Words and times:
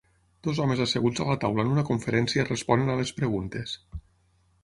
Dos 0.45 0.59
homes 0.61 0.79
asseguts 0.85 1.21
a 1.25 1.27
la 1.27 1.35
taula 1.43 1.65
en 1.67 1.69
una 1.75 1.83
conferència 1.91 2.47
responen 2.47 2.91
a 2.93 2.97
les 3.01 3.13
preguntes. 3.21 3.77